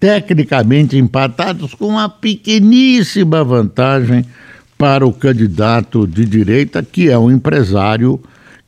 tecnicamente 0.00 0.96
empatados 0.96 1.74
com 1.74 1.88
uma 1.88 2.08
pequeníssima 2.08 3.44
vantagem 3.44 4.24
para 4.78 5.06
o 5.06 5.12
candidato 5.12 6.06
de 6.06 6.24
direita, 6.24 6.82
que 6.82 7.10
é 7.10 7.18
um 7.18 7.30
empresário 7.30 8.18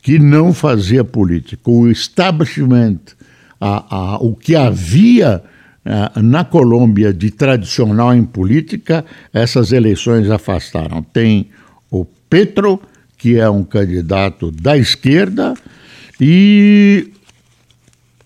que 0.02 0.18
não 0.18 0.52
fazia 0.52 1.02
política. 1.02 1.70
O 1.70 1.88
establishment, 1.88 2.98
a, 3.58 3.96
a, 3.96 4.16
o 4.18 4.34
que 4.34 4.54
havia 4.54 5.42
a, 5.82 6.20
na 6.20 6.44
Colômbia 6.44 7.10
de 7.10 7.30
tradicional 7.30 8.14
em 8.14 8.22
política, 8.22 9.02
essas 9.32 9.72
eleições 9.72 10.30
afastaram. 10.30 11.02
Tem 11.02 11.48
Petro, 12.28 12.80
que 13.16 13.38
é 13.38 13.48
um 13.48 13.64
candidato 13.64 14.50
da 14.50 14.76
esquerda, 14.76 15.54
e 16.20 17.10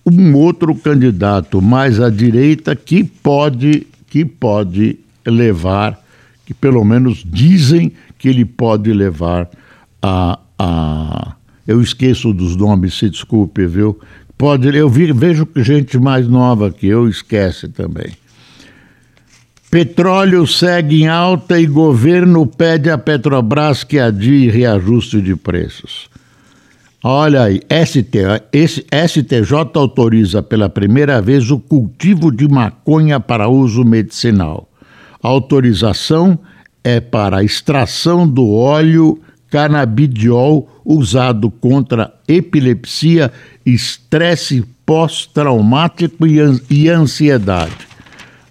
um 0.04 0.34
outro 0.34 0.74
candidato 0.74 1.60
mais 1.60 2.00
à 2.00 2.10
direita 2.10 2.74
que 2.74 3.04
pode 3.04 3.86
que 4.08 4.24
pode 4.24 4.98
levar, 5.24 6.04
que 6.44 6.52
pelo 6.52 6.84
menos 6.84 7.22
dizem 7.24 7.92
que 8.18 8.28
ele 8.28 8.44
pode 8.44 8.92
levar 8.92 9.48
a, 10.02 10.38
a 10.58 11.36
eu 11.66 11.80
esqueço 11.80 12.32
dos 12.32 12.56
nomes, 12.56 12.94
se 12.94 13.08
desculpe, 13.08 13.64
viu? 13.66 14.00
Pode, 14.36 14.74
eu 14.76 14.88
vi, 14.88 15.12
vejo 15.12 15.46
gente 15.56 15.96
mais 15.98 16.26
nova 16.26 16.72
que 16.72 16.86
eu 16.88 17.08
esquece 17.08 17.68
também. 17.68 18.10
Petróleo 19.70 20.48
segue 20.48 21.04
em 21.04 21.06
alta 21.06 21.61
e 21.61 21.64
governo 21.64 22.44
pede 22.44 22.90
à 22.90 22.98
Petrobras 22.98 23.85
que 23.85 24.00
adie 24.00 24.50
reajuste 24.50 25.22
de 25.22 25.37
preços. 25.37 26.11
Olha 27.04 27.44
aí, 27.44 27.61
ST, 27.87 28.11
esse, 28.52 28.85
STJ 28.90 29.70
autoriza 29.74 30.42
pela 30.42 30.68
primeira 30.68 31.22
vez 31.22 31.52
o 31.52 31.59
cultivo 31.61 32.33
de 32.33 32.48
maconha 32.48 33.20
para 33.20 33.48
uso 33.48 33.85
medicinal. 33.85 34.68
A 35.22 35.28
autorização 35.28 36.37
é 36.83 36.98
para 36.98 37.37
a 37.37 37.44
extração 37.44 38.26
do 38.26 38.50
óleo 38.50 39.20
canabidiol 39.48 40.68
usado 40.85 41.48
contra 41.48 42.12
epilepsia, 42.26 43.33
estresse 43.64 44.64
pós-traumático 44.85 46.26
e 46.26 46.88
ansiedade 46.88 47.89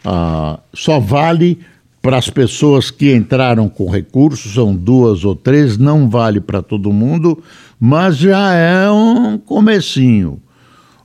ah, 0.06 0.60
só 0.74 1.00
vale 1.00 1.60
para 2.02 2.18
as 2.18 2.30
pessoas 2.30 2.90
que 2.90 3.14
entraram 3.14 3.68
com 3.68 3.90
recursos, 3.90 4.54
são 4.54 4.74
duas 4.74 5.26
ou 5.26 5.36
três, 5.36 5.78
não 5.78 6.10
vale 6.10 6.40
para 6.40 6.62
todo 6.62 6.94
mundo, 6.94 7.44
mas 7.80 8.18
já 8.18 8.54
é 8.54 8.90
um 8.90 9.38
comecinho. 9.38 10.40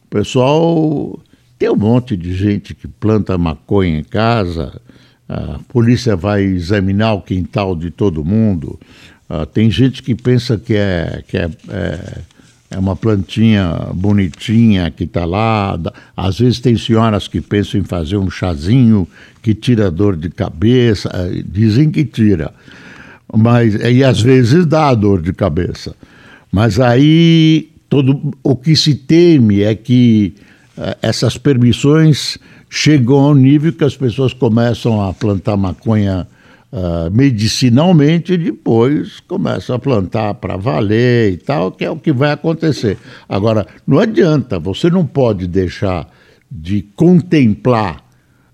O 0.04 0.08
pessoal 0.08 1.18
tem 1.58 1.68
um 1.68 1.76
monte 1.76 2.16
de 2.16 2.34
gente 2.34 2.74
que 2.74 2.86
planta 2.86 3.36
maconha 3.36 3.98
em 3.98 4.04
casa, 4.04 4.80
a 5.28 5.58
polícia 5.68 6.14
vai 6.14 6.42
examinar 6.42 7.14
o 7.14 7.22
quintal 7.22 7.74
de 7.74 7.90
todo 7.90 8.24
mundo. 8.24 8.78
Ah, 9.28 9.46
tem 9.46 9.70
gente 9.70 10.02
que 10.02 10.14
pensa 10.14 10.56
que 10.56 10.74
é, 10.74 11.22
que 11.26 11.36
é, 11.36 11.50
é 11.70 12.18
é 12.74 12.78
uma 12.78 12.96
plantinha 12.96 13.88
bonitinha 13.94 14.90
que 14.90 15.04
está 15.04 15.24
lá. 15.24 15.78
Às 16.16 16.40
vezes 16.40 16.58
tem 16.58 16.76
senhoras 16.76 17.28
que 17.28 17.40
pensam 17.40 17.80
em 17.80 17.84
fazer 17.84 18.16
um 18.16 18.28
chazinho 18.28 19.06
que 19.40 19.54
tira 19.54 19.90
dor 19.90 20.16
de 20.16 20.28
cabeça, 20.28 21.08
eh, 21.14 21.44
dizem 21.46 21.90
que 21.90 22.04
tira, 22.04 22.52
mas 23.32 23.74
e 23.76 24.02
às 24.02 24.20
vezes 24.20 24.66
dá 24.66 24.92
dor 24.92 25.22
de 25.22 25.32
cabeça. 25.32 25.94
Mas 26.50 26.80
aí 26.80 27.70
todo 27.88 28.32
o 28.42 28.56
que 28.56 28.74
se 28.74 28.94
teme 28.94 29.62
é 29.62 29.74
que 29.74 30.34
uh, 30.76 30.96
essas 31.00 31.36
permissões 31.36 32.38
chegam 32.68 33.20
ao 33.20 33.34
nível 33.34 33.72
que 33.72 33.84
as 33.84 33.96
pessoas 33.96 34.32
começam 34.32 35.00
a 35.00 35.12
plantar 35.12 35.56
maconha 35.56 36.26
uh, 36.74 37.08
medicinalmente, 37.12 38.36
depois 38.36 39.20
começa 39.20 39.76
a 39.76 39.78
plantar 39.78 40.34
para 40.34 40.56
valer 40.56 41.32
e 41.32 41.36
tal, 41.36 41.70
que 41.70 41.84
é 41.84 41.90
o 41.90 41.96
que 41.96 42.12
vai 42.12 42.32
acontecer. 42.32 42.98
Agora, 43.28 43.66
não 43.86 44.00
adianta, 44.00 44.58
você 44.58 44.90
não 44.90 45.06
pode 45.06 45.46
deixar 45.46 46.10
de 46.50 46.82
contemplar 46.96 48.04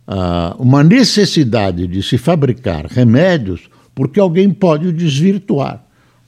uh, 0.06 0.62
uma 0.62 0.84
necessidade 0.84 1.86
de 1.86 2.02
se 2.02 2.18
fabricar 2.18 2.84
remédios 2.86 3.70
porque 3.94 4.20
alguém 4.20 4.50
pode 4.50 4.92
desvirtuar. 4.92 5.82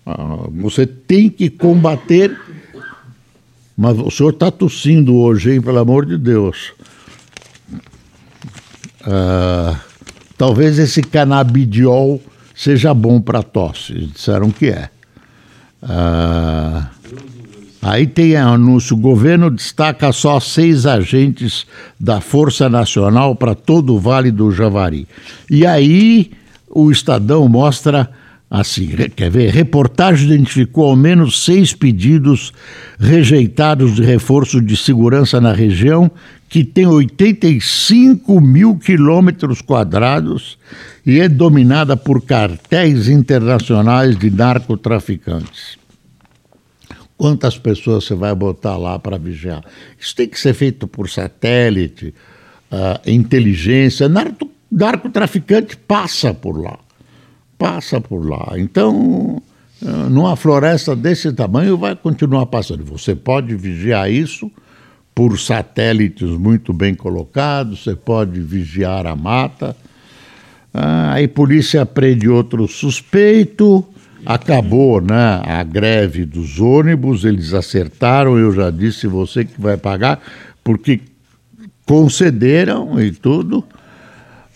Uh, 0.07 0.51
você 0.63 0.87
tem 0.87 1.29
que 1.29 1.51
combater. 1.51 2.37
Mas 3.75 3.99
o 3.99 4.11
senhor 4.11 4.35
está 4.35 4.51
tossindo 4.51 5.17
hoje, 5.17 5.55
hein, 5.55 5.63
pelo 5.63 5.79
amor 5.79 6.05
de 6.05 6.19
Deus. 6.19 6.73
Uh, 9.01 9.92
talvez 10.43 10.77
esse 10.77 11.03
canabidiol 11.03 12.21
seja 12.53 12.93
bom 12.93 13.21
para 13.21 13.45
tosse. 13.45 13.93
Disseram 14.13 14.51
que 14.51 14.71
é. 14.71 14.89
Uh, 15.81 16.85
aí 17.81 18.09
tem 18.09 18.35
anúncio: 18.35 18.97
o 18.97 19.01
governo 19.01 19.53
destaca 19.53 20.11
só 20.11 20.41
seis 20.41 20.85
agentes 20.85 21.65
da 21.99 22.21
Força 22.21 22.69
Nacional 22.69 23.37
para 23.37 23.55
todo 23.55 23.95
o 23.95 24.01
Vale 24.01 24.33
do 24.33 24.51
Javari. 24.51 25.07
E 25.49 25.65
aí 25.65 26.33
o 26.69 26.91
Estadão 26.91 27.49
mostra 27.49 28.11
assim, 28.55 28.87
quer 29.17 29.31
ver? 29.31 29.51
Reportagem 29.51 30.27
identificou 30.27 30.91
ao 30.91 30.95
menos 30.95 31.43
seis 31.43 31.73
pedidos 31.73 32.53
rejeitados 33.01 33.95
de 33.95 34.03
reforço 34.03 34.61
de 34.61 34.77
segurança 34.77 35.41
na 35.41 35.55
região, 35.55 36.11
que 36.51 36.63
tem 36.63 36.87
85 36.87 38.39
mil 38.43 38.77
quilômetros 38.77 39.63
quadrados 39.63 40.59
e 41.07 41.19
é 41.19 41.31
dominada 41.31 41.97
por 41.97 42.21
cartéis 42.21 43.09
internacionais 43.09 44.19
de 44.19 44.31
narcotraficantes. 44.31 45.79
Quantas 47.17 47.57
pessoas 47.57 48.05
você 48.05 48.15
vai 48.15 48.35
botar 48.35 48.77
lá 48.77 48.99
para 48.99 49.17
vigiar? 49.17 49.65
Isso 49.99 50.15
tem 50.15 50.29
que 50.29 50.39
ser 50.39 50.53
feito 50.53 50.87
por 50.87 51.09
satélite, 51.09 52.13
uh, 52.71 53.11
inteligência. 53.11 54.11
Narco, 54.11 54.51
narcotraficante 54.71 55.75
passa 55.75 56.35
por 56.35 56.61
lá. 56.61 56.79
Passa 57.63 58.01
por 58.01 58.29
lá. 58.29 58.55
Então, 58.57 59.41
uh, 59.81 60.11
numa 60.11 60.35
floresta 60.35 60.97
desse 60.97 61.33
tamanho, 61.33 61.79
vai 61.79 61.95
continuar 61.95 62.47
passando. 62.47 62.85
Você 62.87 63.15
pode 63.15 63.55
vigiar 63.55 64.11
isso 64.11 64.51
por 65.15 65.39
satélites 65.39 66.29
muito 66.31 66.73
bem 66.73 66.93
colocados, 66.93 67.85
você 67.85 67.95
pode 67.95 68.41
vigiar 68.41 69.07
a 69.07 69.15
mata. 69.15 69.77
Ah, 70.75 71.13
aí 71.13 71.29
polícia 71.29 71.87
prende 71.87 72.29
outro 72.29 72.67
suspeito, 72.67 73.85
acabou 74.27 75.01
né, 75.01 75.41
a 75.45 75.63
greve 75.63 76.25
dos 76.25 76.59
ônibus, 76.59 77.25
eles 77.25 77.53
acertaram, 77.53 78.39
eu 78.39 78.53
já 78.53 78.71
disse, 78.71 79.07
você 79.07 79.45
que 79.45 79.61
vai 79.61 79.77
pagar, 79.77 80.21
porque 80.65 81.01
concederam 81.87 83.01
e 83.01 83.13
tudo. 83.13 83.63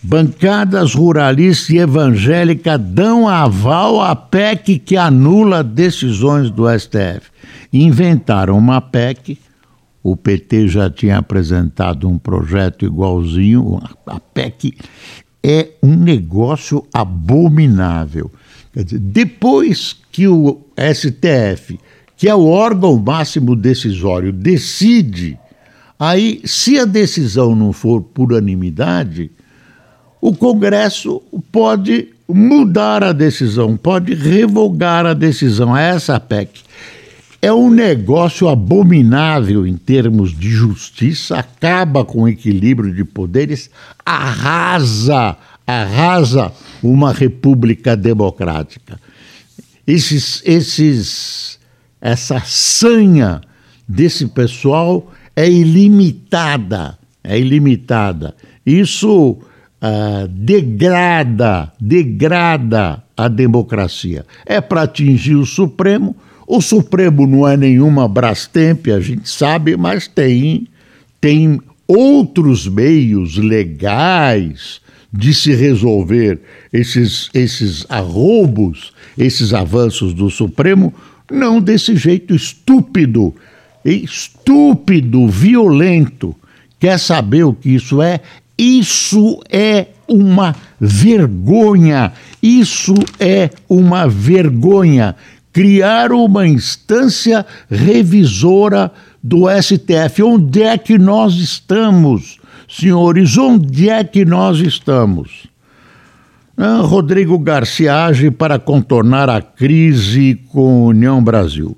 Bancadas 0.07 0.93
ruralistas 0.93 1.69
e 1.69 1.77
evangélicas 1.77 2.79
dão 2.79 3.27
aval 3.27 4.01
à 4.01 4.15
PEC 4.15 4.79
que 4.79 4.95
anula 4.95 5.63
decisões 5.63 6.49
do 6.49 6.63
STF. 6.67 7.29
Inventaram 7.73 8.57
uma 8.57 8.79
PEC 8.79 9.37
o 10.09 10.15
PT 10.15 10.69
já 10.69 10.89
tinha 10.89 11.17
apresentado 11.17 12.07
um 12.07 12.17
projeto 12.17 12.85
igualzinho, 12.85 13.77
a 14.05 14.19
PEC 14.21 14.77
é 15.43 15.71
um 15.83 15.97
negócio 15.97 16.85
abominável. 16.93 18.31
Quer 18.71 18.85
dizer, 18.85 18.99
depois 18.99 19.97
que 20.09 20.25
o 20.25 20.61
STF, 20.77 21.77
que 22.15 22.29
é 22.29 22.33
o 22.33 22.45
órgão 22.45 22.97
máximo 22.97 23.53
decisório, 23.53 24.31
decide, 24.31 25.37
aí, 25.99 26.41
se 26.45 26.79
a 26.79 26.85
decisão 26.85 27.53
não 27.53 27.73
for 27.73 28.01
por 28.01 28.31
unanimidade, 28.31 29.29
o 30.21 30.35
Congresso 30.35 31.21
pode 31.51 32.09
mudar 32.27 33.03
a 33.03 33.13
decisão, 33.13 33.77
pode 33.77 34.13
revogar 34.13 35.05
a 35.05 35.13
decisão. 35.13 35.75
É 35.75 35.89
essa 35.89 36.15
a 36.15 36.19
PEC 36.19 36.67
é 37.41 37.53
um 37.53 37.69
negócio 37.69 38.47
abominável 38.47 39.65
em 39.65 39.77
termos 39.77 40.37
de 40.37 40.49
justiça, 40.49 41.37
acaba 41.37 42.03
com 42.03 42.23
o 42.23 42.27
equilíbrio 42.27 42.93
de 42.93 43.03
poderes, 43.03 43.69
arrasa, 44.05 45.37
arrasa 45.65 46.51
uma 46.81 47.13
república 47.13 47.95
democrática. 47.95 48.99
Esses, 49.85 50.41
esses, 50.45 51.59
essa 52.01 52.41
sanha 52.41 53.41
desse 53.87 54.27
pessoal 54.27 55.13
é 55.35 55.49
ilimitada, 55.49 56.97
é 57.23 57.39
ilimitada. 57.39 58.35
Isso 58.65 59.37
uh, 59.81 60.27
degrada, 60.27 61.71
degrada 61.79 63.03
a 63.15 63.27
democracia. 63.27 64.25
É 64.45 64.61
para 64.61 64.83
atingir 64.83 65.35
o 65.35 65.45
Supremo 65.45 66.15
o 66.47 66.61
Supremo 66.61 67.27
não 67.27 67.45
é 67.45 67.57
nenhuma 67.57 68.07
Brastemp, 68.07 68.87
a 68.87 69.01
gente 69.01 69.29
sabe, 69.29 69.75
mas 69.75 70.07
tem, 70.07 70.65
tem 71.19 71.59
outros 71.85 72.65
meios 72.65 73.35
legais 73.35 74.79
de 75.11 75.33
se 75.33 75.53
resolver 75.53 76.39
esses, 76.71 77.29
esses 77.33 77.85
arroubos, 77.89 78.93
esses 79.17 79.53
avanços 79.53 80.13
do 80.13 80.29
Supremo, 80.29 80.93
não 81.29 81.59
desse 81.59 81.97
jeito 81.97 82.33
estúpido, 82.33 83.35
estúpido, 83.83 85.27
violento. 85.27 86.33
Quer 86.79 86.97
saber 86.97 87.43
o 87.43 87.53
que 87.53 87.71
isso 87.71 88.01
é? 88.01 88.21
Isso 88.57 89.39
é 89.49 89.87
uma 90.07 90.55
vergonha. 90.79 92.13
Isso 92.41 92.95
é 93.19 93.49
uma 93.69 94.07
vergonha 94.07 95.15
criar 95.57 96.11
uma 96.11 96.47
instância 96.47 97.43
revisora 97.67 98.91
do 99.23 99.45
STF. 99.49 100.21
Onde 100.21 100.61
é 100.61 100.77
que 100.77 100.99
nós 100.99 101.33
estamos, 101.33 102.37
senhores? 102.69 103.35
Onde 103.39 103.89
é 103.89 104.03
que 104.03 104.23
nós 104.23 104.59
estamos? 104.59 105.47
Ah, 106.55 106.81
Rodrigo 106.83 107.39
Garcia 107.39 108.05
age 108.05 108.29
para 108.29 108.59
contornar 108.59 109.31
a 109.31 109.41
crise 109.41 110.39
com 110.51 110.85
União 110.85 111.23
Brasil. 111.23 111.75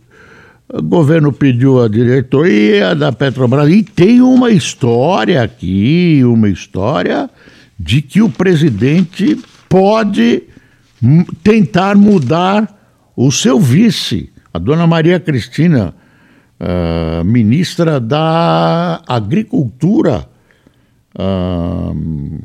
O 0.71 0.83
governo 0.83 1.33
pediu 1.33 1.81
a 1.81 1.87
diretoria 1.87 2.93
da 2.93 3.11
Petrobras 3.11 3.67
e 3.69 3.81
tem 3.81 4.21
uma 4.21 4.51
história 4.51 5.41
aqui, 5.41 6.21
uma 6.23 6.47
história 6.47 7.27
de 7.79 8.03
que 8.03 8.21
o 8.21 8.29
presidente 8.29 9.35
pode 9.67 10.43
tentar 11.43 11.95
mudar 11.95 12.71
o 13.15 13.31
seu 13.31 13.59
vice, 13.59 14.31
a 14.53 14.59
dona 14.59 14.85
Maria 14.85 15.19
Cristina, 15.19 15.95
uh, 16.59 17.25
ministra 17.25 17.99
da 17.99 19.01
Agricultura, 19.07 20.29
uh, 21.17 22.41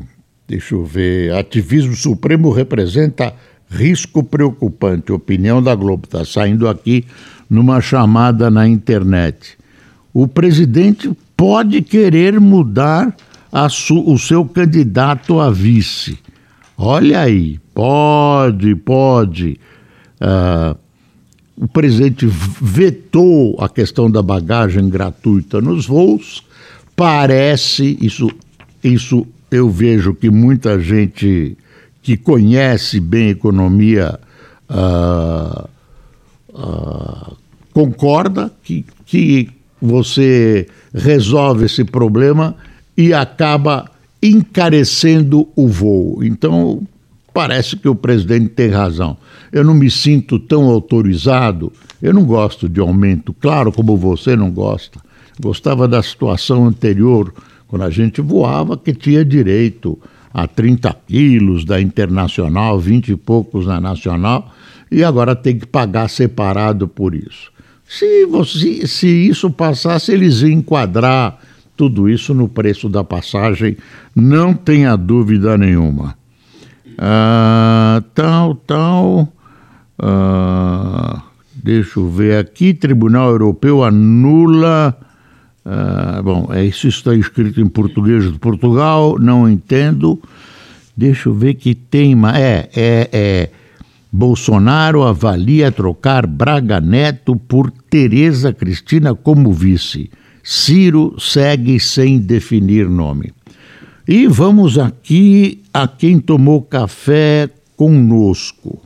deixa 0.49 0.75
eu 0.75 0.83
ver, 0.83 1.35
ativismo 1.35 1.95
supremo 1.95 2.51
representa 2.51 3.35
risco 3.69 4.23
preocupante. 4.23 5.13
Opinião 5.13 5.63
da 5.63 5.75
Globo, 5.75 6.05
está 6.07 6.25
saindo 6.25 6.69
aqui 6.69 7.05
numa 7.55 7.81
chamada 7.81 8.51
na 8.51 8.69
internet. 8.69 9.57
O 10.13 10.29
presidente 10.29 11.11
pode 11.37 11.81
querer 11.83 12.39
mudar 12.41 13.17
o 13.91 14.19
seu 14.19 14.45
candidato 14.45 15.41
a 15.41 15.51
vice. 15.51 16.19
Olha 16.77 17.21
aí, 17.21 17.61
pode, 17.73 18.75
pode. 18.75 19.59
Uh, 20.21 20.77
o 21.57 21.69
presidente 21.69 22.27
vetou 22.27 23.57
a 23.61 23.69
questão 23.69 24.11
da 24.11 24.21
bagagem 24.21 24.89
gratuita 24.89 25.61
nos 25.61 25.87
voos. 25.87 26.45
Parece, 26.97 27.97
isso, 28.01 28.29
isso 28.83 29.25
eu 29.51 29.71
vejo 29.71 30.15
que 30.15 30.31
muita 30.31 30.81
gente 30.81 31.57
que 32.03 32.17
conhece 32.17 32.99
bem 32.99 33.31
economia 33.31 34.19
uh, 34.69 35.69
uh, 36.53 37.37
concorda 37.75 38.51
que, 38.63 38.87
que 39.05 39.51
você 39.83 40.67
resolve 40.95 41.67
esse 41.67 41.85
problema 41.85 42.57
e 42.97 43.13
acaba 43.13 43.91
encarecendo 44.23 45.49
o 45.55 45.69
voo. 45.69 46.25
Então, 46.25 46.87
parece 47.35 47.77
que 47.77 47.89
o 47.89 47.95
presidente 47.95 48.49
tem 48.51 48.71
razão. 48.71 49.19
Eu 49.53 49.65
não 49.65 49.75
me 49.75 49.91
sinto 49.91 50.39
tão 50.39 50.65
autorizado, 50.65 51.73
eu 52.01 52.15
não 52.15 52.25
gosto 52.25 52.69
de 52.69 52.81
aumento, 52.81 53.35
claro, 53.35 53.73
como 53.73 53.97
você 53.97 54.37
não 54.37 54.51
gosta. 54.51 55.01
Gostava 55.41 55.89
da 55.89 56.03
situação 56.03 56.67
anterior, 56.67 57.35
quando 57.67 57.83
a 57.83 57.91
gente 57.91 58.21
voava, 58.21 58.79
que 58.79 58.95
tinha 58.95 59.25
direito 59.25 59.99
a 60.33 60.47
30 60.47 60.97
quilos 61.07 61.65
da 61.65 61.81
internacional, 61.81 62.79
20 62.79 63.09
e 63.09 63.17
poucos 63.17 63.67
na 63.67 63.81
nacional, 63.81 64.53
e 64.91 65.03
agora 65.03 65.35
tem 65.35 65.59
que 65.59 65.67
pagar 65.67 66.09
separado 66.09 66.87
por 66.87 67.15
isso. 67.15 67.54
Se, 67.87 68.27
você, 68.27 68.87
se 68.87 69.07
isso 69.07 69.51
passasse, 69.51 70.13
eles 70.13 70.41
iam 70.41 70.51
enquadrar 70.51 71.39
tudo 71.77 72.09
isso 72.09 72.35
no 72.35 72.49
preço 72.49 72.89
da 72.89 73.03
passagem, 73.03 73.77
não 74.15 74.55
tenha 74.55 74.97
dúvida 74.97 75.59
nenhuma. 75.59 76.17
Ah, 76.99 78.03
tal, 78.15 78.55
tal. 78.55 79.29
Ah, 79.99 81.23
deixa 81.55 81.99
eu 81.99 82.09
ver 82.09 82.39
aqui: 82.39 82.73
Tribunal 82.73 83.31
Europeu 83.31 83.83
anula. 83.83 84.97
Ah, 85.65 86.21
bom, 86.23 86.49
é, 86.53 86.65
isso 86.65 86.87
está 86.89 87.15
escrito 87.15 87.61
em 87.61 87.69
português 87.69 88.31
de 88.31 88.39
Portugal, 88.39 89.17
não 89.19 89.49
entendo. 89.49 90.21
Deixa 90.97 91.29
eu 91.29 91.35
ver 91.35 91.55
que 91.55 91.75
tema. 91.75 92.39
É, 92.39 92.69
é, 92.75 93.09
é. 93.13 93.51
Bolsonaro 94.17 95.03
avalia 95.03 95.73
trocar 95.73 96.25
Braga 96.25 96.81
Neto 96.81 97.35
por 97.35 97.73
Tereza 97.91 98.53
Cristina 98.53 99.13
como 99.13 99.53
vice. 99.53 100.09
Ciro 100.41 101.17
segue 101.19 101.81
sem 101.81 102.21
definir 102.21 102.89
nome. 102.89 103.33
E 104.07 104.29
vamos 104.29 104.79
aqui 104.79 105.63
a 105.73 105.89
quem 105.89 106.21
tomou 106.21 106.63
café 106.63 107.51
conosco. 107.77 108.81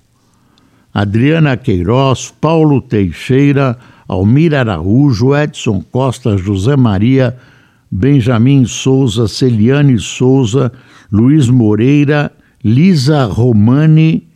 Adriana 0.94 1.58
Queiroz, 1.58 2.32
Paulo 2.40 2.80
Teixeira, 2.80 3.76
Almira 4.08 4.60
Araújo, 4.60 5.36
Edson 5.36 5.84
Costa, 5.92 6.38
José 6.38 6.74
Maria, 6.74 7.36
Benjamin 7.90 8.64
Souza, 8.64 9.28
Celiane 9.28 9.98
Souza, 9.98 10.72
Luiz 11.12 11.50
Moreira, 11.50 12.32
Lisa 12.64 13.26
Romani, 13.26 14.27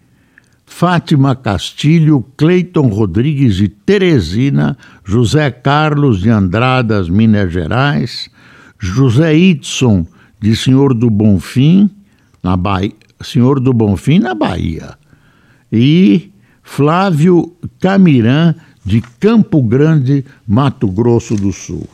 Fátima 0.75 1.37
Castilho, 1.37 2.25
Cleiton 2.37 2.89
Rodrigues 2.89 3.61
e 3.61 3.69
Teresina, 3.69 4.77
José 5.05 5.49
Carlos 5.49 6.21
de 6.21 6.31
Andradas, 6.31 7.09
Minas 7.09 7.53
Gerais, 7.53 8.29
José 8.81 9.33
Itson 9.35 10.05
de 10.41 10.57
Senhor 10.57 10.93
do 10.93 11.09
Bonfim, 11.09 11.89
na 12.43 12.57
Bahia, 12.57 12.95
Senhor 13.21 13.61
do 13.61 13.73
Bonfim, 13.73 14.19
na 14.19 14.35
Bahia, 14.35 14.95
e 15.71 16.33
Flávio 16.65 17.55
Camirã, 17.79 18.55
de 18.85 19.03
Campo 19.21 19.63
Grande, 19.63 20.25
Mato 20.45 20.89
Grosso 20.89 21.37
do 21.37 21.53
Sul. 21.53 21.87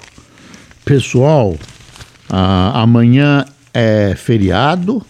Pessoal, 0.84 1.58
ah, 2.30 2.80
amanhã 2.80 3.44
é 3.74 4.14
feriado, 4.14 5.02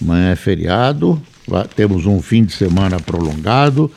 amanhã 0.00 0.30
é 0.30 0.36
feriado, 0.36 1.22
temos 1.74 2.06
um 2.06 2.20
fim 2.22 2.44
de 2.44 2.52
semana 2.52 2.98
prolongado. 3.00 3.90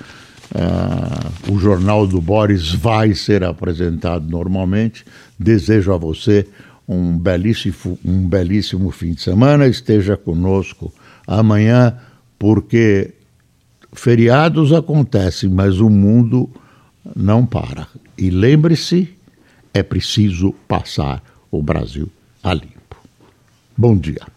Uh, 0.53 1.51
o 1.53 1.59
Jornal 1.59 2.07
do 2.07 2.21
Boris 2.21 2.71
vai 2.71 3.13
ser 3.13 3.43
apresentado 3.43 4.29
normalmente. 4.29 5.05
Desejo 5.37 5.91
a 5.91 5.97
você 5.97 6.47
um 6.87 7.17
belíssimo, 7.17 7.99
um 8.05 8.27
belíssimo 8.27 8.91
fim 8.91 9.13
de 9.13 9.21
semana. 9.21 9.67
Esteja 9.67 10.15
conosco 10.15 10.93
amanhã, 11.27 11.97
porque 12.37 13.13
feriados 13.93 14.71
acontecem, 14.71 15.49
mas 15.49 15.79
o 15.79 15.89
mundo 15.89 16.49
não 17.15 17.45
para. 17.45 17.87
E 18.17 18.29
lembre-se, 18.29 19.09
é 19.73 19.83
preciso 19.83 20.53
passar 20.67 21.23
o 21.51 21.61
Brasil 21.61 22.09
a 22.43 22.53
limpo. 22.53 22.97
Bom 23.77 23.97
dia. 23.97 24.34